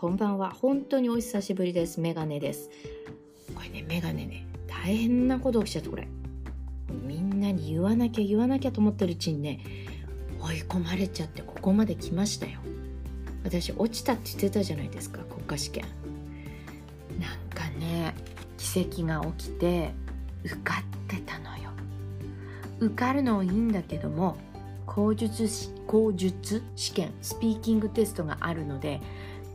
[0.00, 0.50] こんばんは。
[0.50, 1.98] 本当にお久しぶりです。
[1.98, 2.70] メガネです。
[3.52, 6.06] これね、メガネね、大変なこと起きちゃった、これ。
[7.04, 9.58] みんなに言わなきゃ言わなきゃと思ってるうちにね、
[10.40, 12.60] 追い込まれちゃって、ここまで来ましたよ。
[13.42, 15.84] 私、落ちたって言ってたじゃないですか、国家試験。
[17.18, 18.14] なんかね、
[18.56, 19.90] 奇跡が起きて、
[20.44, 21.70] 受かってたのよ。
[22.78, 24.36] 受かるのはいいんだけども、
[24.86, 29.00] 口述口述試験スピーキングテストがあるので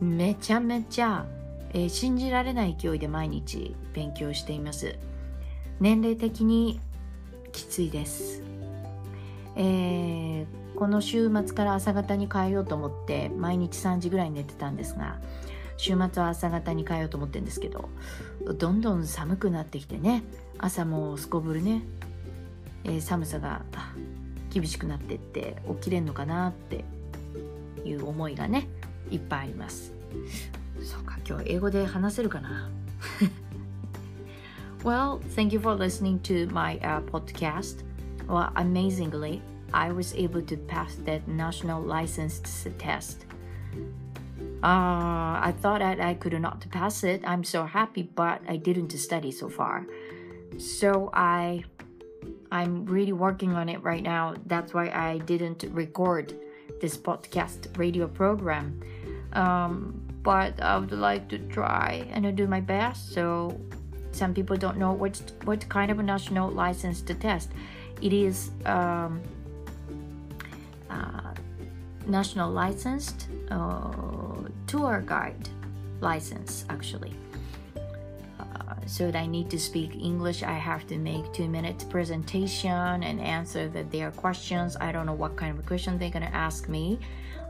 [0.04, 1.26] めちゃめちゃ、
[1.70, 4.96] えー、信じられない勢いで毎日勉強しています。
[5.80, 6.80] 年齢的に
[7.52, 8.42] きついです、
[9.56, 10.46] えー、
[10.76, 15.18] この週末から朝方に変えようと思って毎日3時ぐらい寝てたんですが
[15.76, 17.88] 週末は朝方に変えようと思ってるんですけど
[18.54, 20.22] どんどん寒くなってきてね
[20.58, 21.82] 朝もすこぶるね、
[22.84, 23.62] えー、寒さが
[24.50, 26.84] 厳しくなってって起きれんのかなって
[27.84, 28.68] いう思いがね
[29.11, 29.93] いっぱいあります
[30.81, 32.69] そうか今日英語で話せるかな
[34.83, 37.83] Well, thank you for listening to my uh, podcast.
[38.29, 39.41] Well, amazingly,
[39.73, 42.39] I was able to pass that national license
[42.77, 43.25] test.
[44.63, 47.21] Uh, I thought that I could not pass it.
[47.25, 49.85] I'm so happy, but I didn't study so far.
[50.57, 51.65] So I
[52.51, 54.35] I'm really working on it right now.
[54.45, 56.35] That's why I didn't record
[56.80, 58.80] this podcast radio program.
[59.32, 63.12] Um, but I would like to try and do my best.
[63.12, 63.58] So
[64.12, 67.50] some people don't know what what kind of a national license to test.
[68.00, 69.20] It is um,
[70.90, 71.34] uh,
[72.06, 75.48] national licensed uh, tour guide
[76.00, 77.14] license actually
[78.86, 83.20] so that I need to speak English, I have to make two minutes presentation and
[83.20, 84.76] answer the, their questions.
[84.80, 86.98] I don't know what kind of question they're gonna ask me,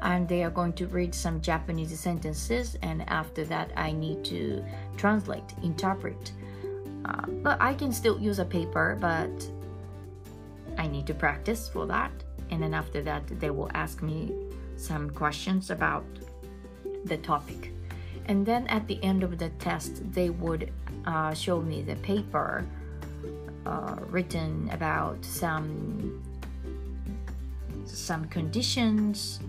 [0.02, 4.64] and they are going to read some Japanese sentences, and after that, I need to
[4.96, 6.32] translate, interpret.
[7.04, 9.50] Uh, but I can still use a paper, but
[10.78, 12.12] I need to practice for that.
[12.50, 14.32] And then after that, they will ask me
[14.76, 16.04] some questions about
[17.04, 17.72] the topic.
[18.26, 20.72] And then at the end of the test, they would
[21.06, 22.64] uh, show me the paper
[23.66, 26.22] uh, written about some
[27.86, 29.40] some conditions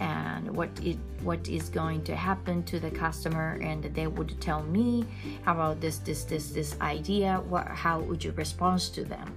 [0.00, 4.62] and what it what is going to happen to the customer and they would tell
[4.62, 5.04] me
[5.46, 7.42] about this this this this idea?
[7.48, 9.34] What how would you respond to them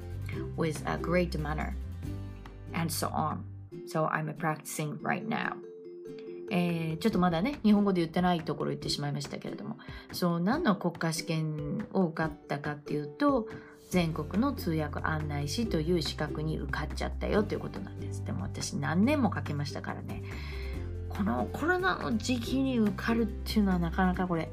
[0.55, 1.75] with a great manner?
[2.73, 3.43] And so on.
[3.87, 5.55] So i'm practicing right now
[6.51, 9.77] えー、ちょっとまだね日本語で言ってないところ言ってしまいましたけれども。
[10.11, 13.47] そう何の国家試験を受かったかっていうと
[13.89, 18.23] 全国の通訳案内士という資格に受かっちゃったよということなんです。
[18.25, 20.23] でも私何年もかけましたからね。
[21.09, 24.49] このコロナの時期に受かるっていうのはなかなかこれ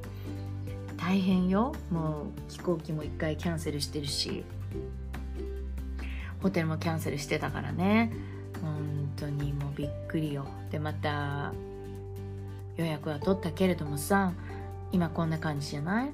[0.96, 1.74] 大変よ。
[1.90, 4.44] もう飛行機も一回キャンセルしてるし。
[6.40, 8.12] ホテルもキャンセルしてたからね。
[8.60, 10.46] 本当にもうびっくりよ。
[10.70, 11.52] でまた
[12.82, 14.32] 予約は取ったけれどもさ
[14.90, 16.12] 今こんな感じじゃない？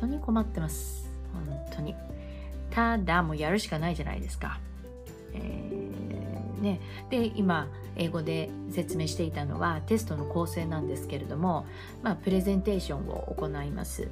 [0.00, 1.08] 当に困ってます。
[1.32, 1.94] 本当に。
[2.70, 4.60] ただもうやるしかないじゃないですか、
[5.32, 7.66] えー、ね、で今
[7.96, 11.66] 英語で説明していたのはテストの構成なんですけれども、
[12.02, 14.08] まあ、プレゼンテーションを行います。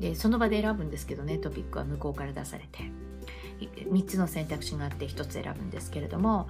[0.00, 2.90] でその場で選ぶんですけどねトピックは向こうから出されて。
[3.60, 6.48] 3つの選択肢があって1つ選ぶんですけれども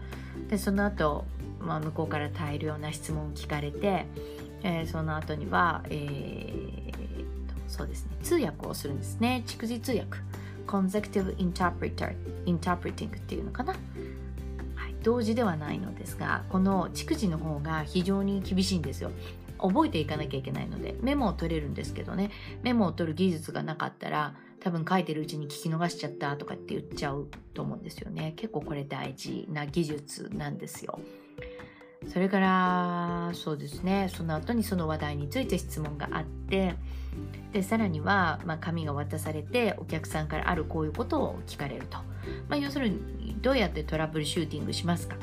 [0.48, 1.24] でその後
[1.66, 4.06] まあ、向こうから大量な質問を聞かれて、
[4.62, 6.94] えー、その後には、えー、
[7.68, 9.42] そうですね通訳をするんですね。
[9.46, 10.18] 蓄字通訳。
[10.66, 13.72] consecutive interpreter interpreting っていうのかな、
[14.74, 19.10] はい、同時ではないのですがこの蓄字の方が非常に厳しいんですよ。
[19.58, 22.30] 覚えていかなきゃいけないのでメモを取れるんですけどね。
[22.62, 24.34] メモを取る技術がなかったら
[24.66, 28.32] 多分書いてるうちに聞き逃しちゃったとかって言っちゃうと思うんですよね。
[28.34, 30.98] 結構これ大事な技術なんですよ。
[32.12, 34.10] それからそうですね。
[34.12, 36.74] その後にその話題について質問があって
[37.52, 41.98] でさらには、まあ、紙が渡されてお客さんからあるこういうことを聞かれると、
[42.48, 45.14] まあ、要するにどうやってトラブルシューティングしますか、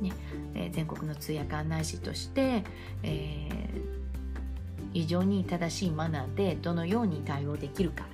[0.00, 0.12] ね。
[0.54, 2.62] えー、全国の通訳案内士として、
[3.02, 8.06] えー、非常に正しいマナーでどのように対応できるか。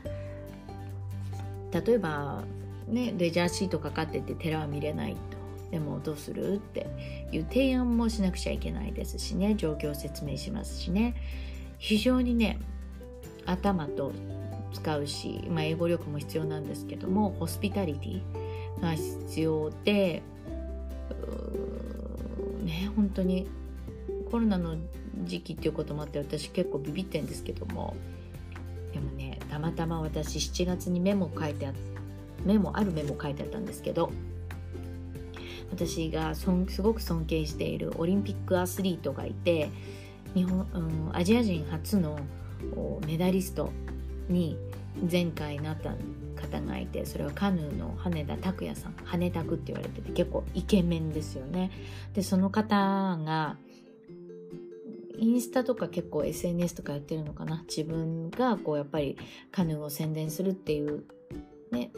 [1.84, 2.44] 例えば
[2.88, 5.36] ねレジャーシートかかってて寺は見れないと。
[5.70, 6.86] でもどうするって
[7.32, 9.54] いう提案もしなくちゃいけないですしね。
[9.56, 11.14] 状況を説明しますしね。
[11.78, 12.58] 非常にね
[13.44, 14.12] 頭と
[14.72, 20.22] 使うし、まあ、英語力も必要なんですけどもホスピタリティが必要で
[22.62, 23.48] ね本当に
[24.30, 24.76] コロナの
[25.24, 27.96] 時期っていうこともあって私結構ビビってんですけども
[29.56, 31.72] たまたま私7月にメモ書いてあ
[32.44, 34.12] メモあるメモ書いてあったんですけど
[35.70, 36.46] 私がす
[36.82, 39.70] ごく尊敬しているオリンピックアスリートがいて
[40.34, 42.18] 日本、うん、アジア人初の
[43.06, 43.72] メダリスト
[44.28, 44.58] に
[45.10, 45.94] 前回なった
[46.40, 51.70] 方がいてそれはカヌーの羽田拓也さん羽田拓って言われてて結構イケメンですよね。
[52.12, 53.56] でその方が
[55.18, 57.64] インスタとか結構 SNS とかやってるのかな？
[57.68, 59.16] 自分がこうやっぱり
[59.50, 61.04] カヌーを宣伝するっていう
[61.70, 61.90] ね、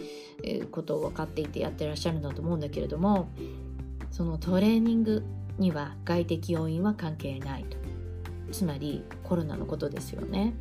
[0.43, 3.29] え、ことを分かっていてやってらっしゃるんだと思うんだけれども
[4.11, 5.25] そのトレーニング
[5.59, 7.77] には外的要因は関係ないと。
[8.51, 10.55] つまりコロナのことですよね。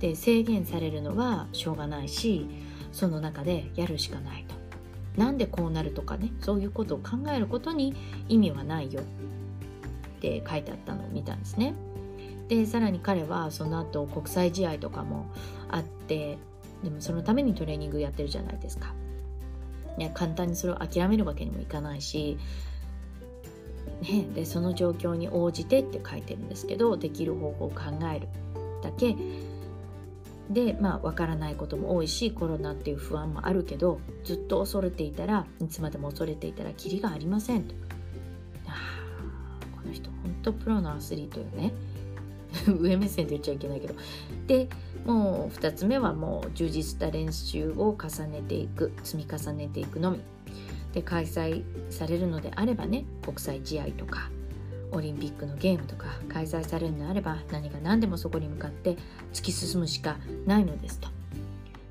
[0.00, 2.46] で制限されるのはしょうがないし
[2.92, 4.54] その中でやるしかないと。
[5.20, 7.94] なんでこうなるとかねそういうことを考えることに
[8.28, 9.02] 意味はないよ。
[10.18, 11.74] って書いてあったのを見たんですね。
[12.48, 15.30] でさらに彼はその後国際試合とかも
[15.68, 16.38] あって
[16.82, 18.94] でもそのためにトレーニングやってるじゃないですか、
[19.98, 22.38] ね、簡単にそれを諦めるわけにもいかないし、
[24.02, 27.76] ね、でその状況に応じてって書いてるんですけどできる方法を考
[28.14, 28.28] える
[28.82, 29.14] だけ。
[30.50, 37.74] でまあ分からないことも多いしコロナっていう不安もあるけどずっと恐れていたらいつまでも恐れていたらキリがありませんと。
[39.88, 41.72] の人本当プロのアスリートよね。
[42.80, 43.94] 上目線で言っちゃいけないけど
[44.46, 44.68] で
[45.04, 50.20] もう2つ目はもう充実した練習を重ねていく積み重ねていくのみ
[50.94, 54.30] で開催されるのであればね国際試合とか
[54.92, 58.96] オリンピックのゲームとか開催されるのであれば何が何でもそこに向かって
[59.34, 61.08] 突き進むしかないのですと。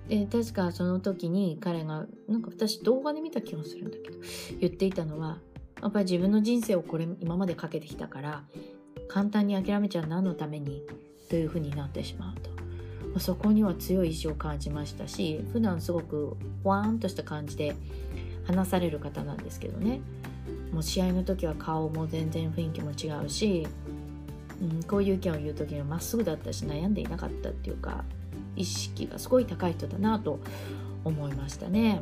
[0.07, 4.17] で確かその時に彼がなんか私動画で見た気がするんだけど
[4.59, 5.39] 言っていたのは
[5.81, 8.43] やっぱり自分の人生をこれ今までかけてきたから
[9.07, 10.83] 簡単に諦めちゃう何のために
[11.29, 12.57] というふうになってしまうと。
[13.19, 17.75] そこには強い意志を感じましたし普段すごくほわーんとした感じで
[18.45, 20.01] 話される方なんですけどね。
[20.71, 23.67] もう試合の時は顔も全然雰囲気も違うし、
[24.61, 28.03] うん、こういう意見を言う時にはまっすぐだったし悩んでいなかったっていうか
[28.55, 30.39] 意識がすごい高い人だなと
[31.03, 32.01] 思いましたね。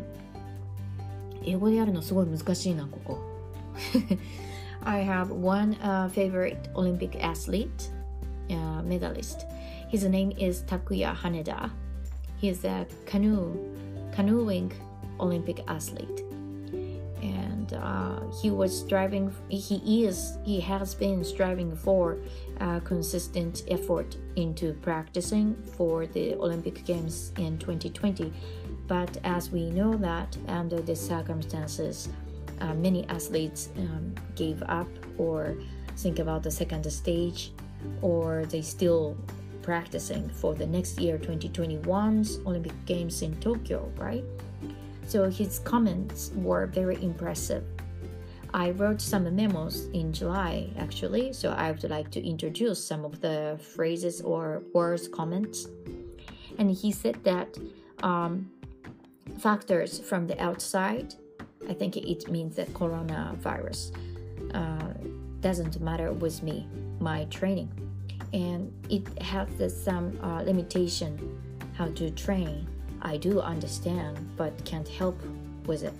[1.44, 3.35] 英語でやるのすごい難しいなここ。
[4.84, 7.90] I have one uh, favorite Olympic athlete
[8.50, 9.46] uh, medalist.
[9.90, 11.72] His name is Takuya Haneda.
[12.38, 13.58] He's a canoe
[14.14, 14.72] canoeing
[15.20, 16.22] Olympic athlete.
[17.22, 22.18] And uh, he was striving he is he has been striving for
[22.84, 28.32] consistent effort into practicing for the olympic games in 2020
[28.88, 32.10] but as we know that under the circumstances
[32.62, 34.88] uh, many athletes um, gave up
[35.18, 35.56] or
[35.98, 37.52] think about the second stage
[38.02, 39.18] or they still
[39.62, 44.24] practicing for the next year 2021's olympic games in tokyo right
[45.08, 47.64] so his comments were very impressive.
[48.54, 53.22] I wrote some memos in July actually, so I would like to introduce some of
[53.22, 55.68] the phrases or words comments.
[56.58, 57.58] And he said that
[58.02, 58.50] um,
[59.40, 61.14] factors from the outside,
[61.70, 63.92] I think it means that coronavirus,
[64.54, 64.94] uh,
[65.42, 66.68] doesn't matter with me,
[67.00, 67.72] my training.
[68.34, 69.48] And it has
[69.84, 71.42] some uh, limitation
[71.78, 72.68] how to train
[73.06, 75.18] I do understand but can't help
[75.68, 75.94] with it.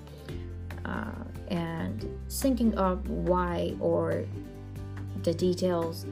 [0.84, 1.12] Uh,
[1.50, 4.26] and thinking of why or
[5.22, 6.08] the details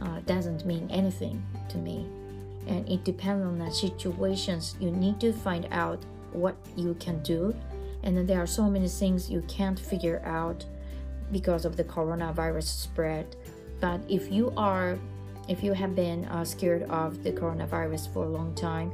[0.00, 2.06] uh, doesn't mean anything to me.
[2.68, 4.76] And it depends on the situations.
[4.78, 7.52] You need to find out what you can do.
[8.02, 10.64] And there are so many things you can't figure out
[11.30, 13.36] because of the coronavirus spread.
[13.80, 14.98] But if you are,
[15.48, 18.92] if you have been uh, scared of the coronavirus for a long time,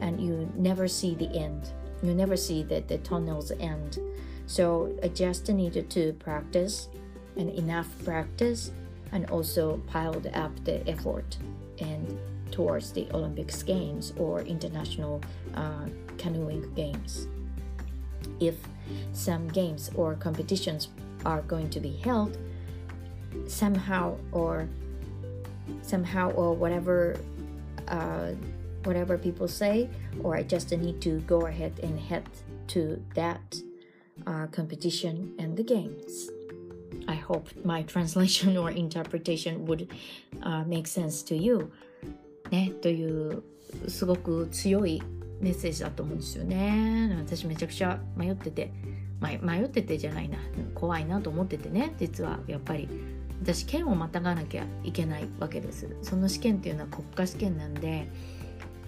[0.00, 1.70] and you never see the end.
[2.02, 3.98] You never see that the tunnel's end.
[4.46, 6.88] So I just needed to practice
[7.36, 8.72] and enough practice
[9.12, 11.36] and also piled up the effort
[11.78, 12.18] and
[12.50, 15.22] towards the Olympics Games or international
[15.54, 15.86] uh,
[16.18, 17.28] canoeing games
[18.39, 18.55] If
[19.13, 20.89] some games or competitions
[21.25, 22.37] are going to be held,
[23.47, 24.67] somehow or
[25.81, 27.17] somehow or whatever
[27.87, 28.31] uh,
[28.83, 29.89] whatever people say,
[30.23, 32.23] or I just need to go ahead and head
[32.67, 33.61] to that
[34.25, 36.29] uh, competition and the games.
[37.07, 41.71] I hope my translation or interpretation would、uh, make sense to you.
[42.49, 43.43] ね、という
[43.89, 45.03] すごく強い
[45.42, 47.14] メッセージだと思うんですよね。
[47.18, 48.72] 私めちゃくちゃ迷ってて、
[49.20, 50.38] 迷っててじゃないな、
[50.74, 52.88] 怖いなと思っててね、実はやっぱり。
[53.42, 55.96] 私県をまたがなきゃいけないわけです。
[56.02, 58.06] その試験っていうのは国家試験なんで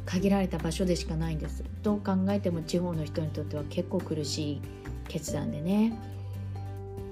[0.07, 1.65] 限られた場所でしかないんです。
[1.83, 4.61] どう考えても地方の人にとっては結構苦しい
[5.09, 5.99] 決断でね。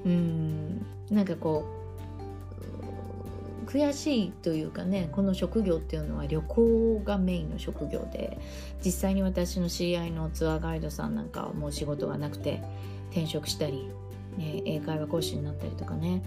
[0.07, 0.87] うん。
[1.11, 1.82] なんかこう
[3.73, 8.39] 悔しいというかねこの職業っていうのは旅行がメインの職業で
[8.85, 12.63] 実際に私の知り合いのツアーガイドさんなんかはもう仕事がなくて
[13.13, 13.89] 転職したり、
[14.37, 16.23] ね、英会話講師になったりとかね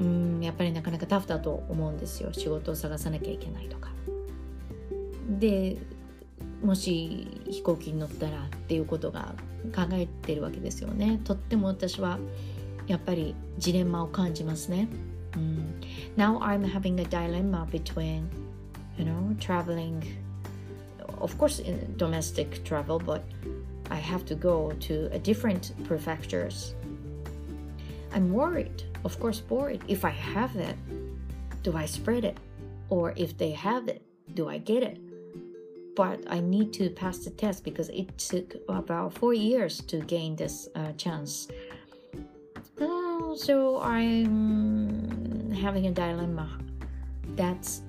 [0.00, 3.90] うんやっぱりなかなかタフだと思うんですよ仕事を探さなきゃいけないとか。
[5.38, 5.78] で
[6.62, 9.34] もし飛行機に乗ったらっていうことが
[9.74, 11.20] 考えてるわけですよね。
[11.24, 12.18] とっても私は
[12.86, 14.88] やっぱりジレンマを感じますね。
[15.36, 15.80] うん、
[16.16, 18.28] Now I'm having a dilemma between,
[18.96, 20.02] you know, traveling,
[21.18, 23.22] of course, in domestic travel, but
[23.90, 26.74] I have to go to a different prefectures.
[28.12, 29.82] I'm worried, of course, worried.
[29.88, 30.76] If I have it,
[31.62, 32.38] do I spread it?
[32.88, 34.02] Or if they have it,
[34.34, 34.98] do I get it?
[35.96, 40.36] But I need to pass the test because it took about four years to gain
[40.36, 41.48] this uh, chance.
[42.80, 44.73] Uh, so I'm
[45.54, 46.48] having a dilemma.
[47.36, 47.82] That's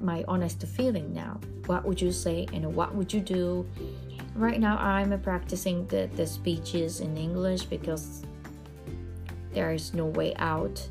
[0.00, 1.40] my honest feeling now.
[1.66, 3.66] What would you say and what would you do?
[4.34, 8.22] Right now, I'm practicing the, the speeches in English because
[9.52, 10.86] there is no way out.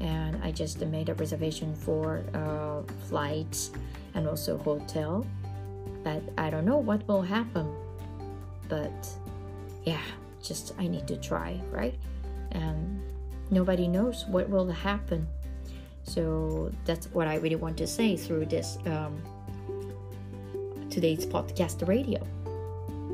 [0.00, 3.70] And I just made a reservation for uh, flights
[4.14, 5.26] and also hotel.
[6.02, 7.74] But I don't know what will happen.
[8.68, 9.08] But
[9.84, 10.02] yeah,
[10.42, 11.98] just I need to try, right?
[13.50, 15.26] Nobody knows what will happen.
[16.04, 19.12] So that's what I really want to say through this um,
[20.90, 22.20] today's podcast radio.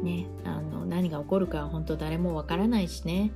[0.02, 3.30] ね、あの何が起こるか本当誰もわからないしね。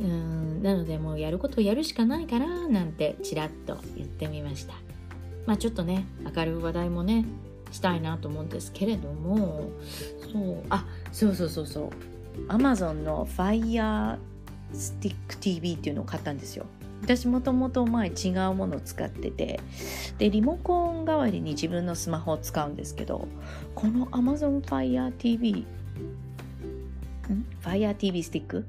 [0.00, 4.74] うんなのでもうやることをやるしかないかななんてちらっと言ってみました
[5.46, 6.04] まあちょっとね
[6.36, 7.24] 明るい話題もね
[7.72, 9.70] したいなと思うんですけれども
[10.32, 11.90] そうあそうそうそうそう
[12.48, 14.18] Amazon の Fire
[14.72, 16.66] Stick TV っていうのを買ったんですよ。
[17.02, 19.60] 私もともと前違うものを使ってて。
[20.18, 23.28] でリモコン代わりに自分のスマホを使うんですけど
[23.74, 25.64] この Amazon Fire TV
[27.62, 28.64] Fire TV スティックっ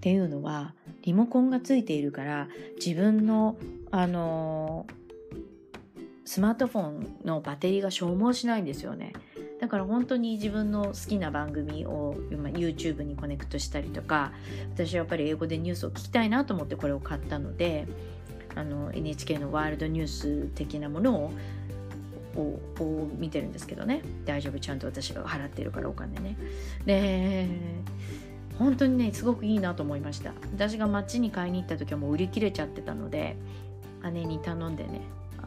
[0.00, 3.56] ていうのはリモコンがついているから自分の
[3.90, 4.86] あの
[6.24, 9.12] スマートフォンのバッテリーが消耗しないんですよね。
[9.60, 14.32] だから本当に自分の好きな番組を YouTube にコネクトしたりとか
[14.74, 17.86] 私はやっぱり英語でニュースを聞きたいなと思ってこれを買ったので
[18.56, 21.32] あの NHK のワールドニュース的なものを
[22.36, 24.02] をを見てるんですけどね。
[24.24, 26.36] 大丈夫ちゃんと私が払ってるからお金ね。
[26.84, 27.46] で
[28.58, 30.32] 本当にねすごくいいなと思いました。
[30.52, 33.36] 私が街に買いに行った時はもう売り切れちゃってたので
[34.12, 35.00] 姉に頼んでね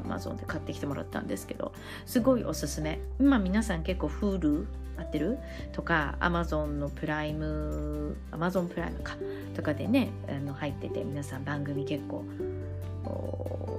[0.03, 1.73] アマゾンで買ってきてもらったんですけど
[2.05, 2.99] すごいおすすめ。
[3.19, 4.65] 今皆さん結構 Hulu
[4.97, 5.37] 合ってる？
[5.73, 9.15] とか Amazon のプライム Amazon プライムか？
[9.55, 12.25] とかでねあの入ってて皆さん番組結構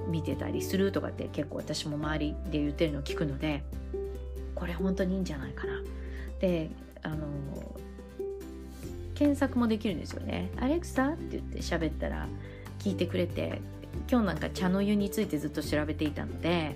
[0.07, 3.63] 見てたりするとかって結構私も周りで言ってるのを聞くので
[4.55, 5.81] これ本当にいいんじゃないかな。
[6.39, 6.69] で
[7.03, 7.27] あの
[9.13, 10.49] 検索もできるんですよね。
[10.57, 12.27] アレクサって言って喋ったら
[12.79, 13.61] 聞いてくれて
[14.09, 16.75] 今日なんか茶の湯についてずっと調べていたので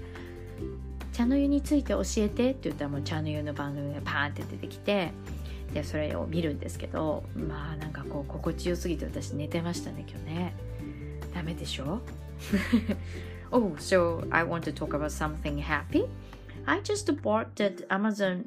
[1.13, 5.11] 茶の湯について教えてって言ったらもう茶の湯の番組がパーンって出てきて
[5.73, 10.55] でそれを見るんですけどまあなんかこう心地よすぎて私寝てましたね今日ね
[11.33, 12.01] ダメでしょ
[13.51, 16.07] Oh so I want to talk about something happy
[16.65, 18.45] I just bought that Amazon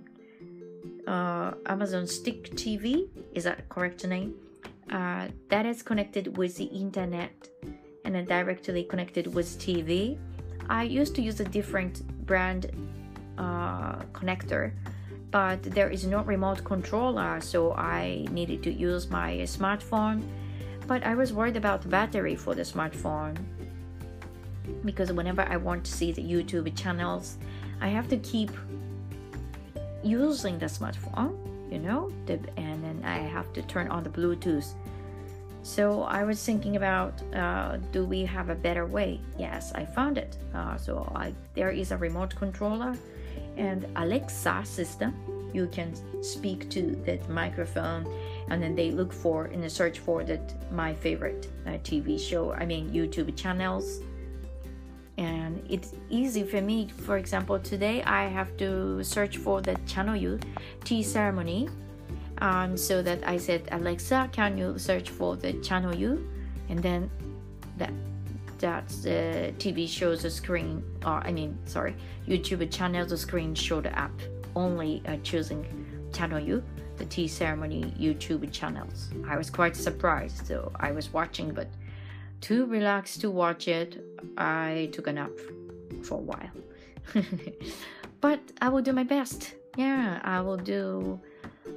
[1.06, 4.34] uh, Amazon Stick TV is that correct name
[4.90, 7.30] uh, that is connected with the internet
[8.06, 10.16] and then directly connected with TV.
[10.70, 12.70] I used to use a different brand
[13.36, 14.72] uh, connector,
[15.32, 20.22] but there is no remote controller, so I needed to use my smartphone.
[20.86, 23.36] But I was worried about the battery for the smartphone
[24.84, 27.38] because whenever I want to see the YouTube channels,
[27.80, 28.52] I have to keep
[30.04, 31.34] using the smartphone,
[31.72, 32.12] you know,
[32.56, 34.74] and then I have to turn on the Bluetooth
[35.66, 39.20] so I was thinking about, uh, do we have a better way?
[39.36, 40.36] Yes, I found it.
[40.54, 42.96] Uh, so I, there is a remote controller
[43.56, 45.12] and Alexa system.
[45.52, 45.92] You can
[46.22, 48.06] speak to that microphone,
[48.48, 52.52] and then they look for in the search for that my favorite uh, TV show.
[52.52, 53.98] I mean YouTube channels,
[55.18, 56.90] and it's easy for me.
[57.06, 60.38] For example, today I have to search for the channel you
[60.84, 61.68] tea ceremony
[62.38, 66.28] um, so that I said, Alexa, can you search for the channel U?
[66.68, 67.10] And then
[67.76, 67.92] that
[68.58, 71.94] that the TV shows the screen, or I mean, sorry,
[72.26, 74.12] YouTube channel the screen showed up
[74.54, 75.66] only uh, choosing
[76.12, 76.62] channel U,
[76.96, 79.10] the tea ceremony YouTube channels.
[79.28, 81.68] I was quite surprised, so I was watching, but
[82.40, 84.02] too relaxed to watch it.
[84.38, 85.32] I took a nap
[86.02, 86.50] for a while.
[88.20, 89.54] but I will do my best.
[89.76, 91.20] Yeah, I will do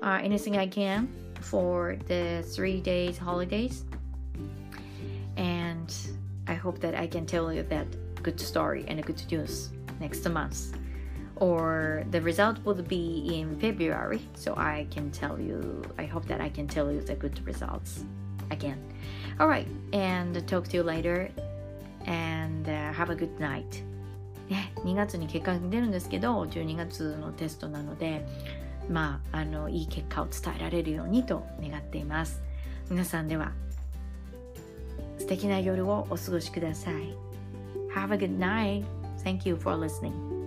[0.02, 1.09] uh, anything I can
[1.40, 3.85] for the three days holidays.
[5.37, 5.95] And
[6.47, 7.87] I hope that I can tell you that
[8.23, 10.76] good story and a good news next month.
[11.37, 16.40] Or the result will be in February, so I can tell you, I hope that
[16.40, 18.04] I can tell you the good results
[18.50, 18.81] again.
[19.40, 21.28] Alright, and talk to you later,
[22.07, 23.83] and uh, have a good night.
[24.49, 28.26] ね、 2月に結果が出るんですけど、12月のテストなので、
[28.89, 32.41] まあ、あの、いい結果を伝えられるようにと願っています。
[32.89, 33.51] 皆さんでは、
[35.19, 37.15] 素敵な夜をお過ごしください。
[37.96, 38.84] Have a good night.
[39.24, 40.38] Thank you for listening.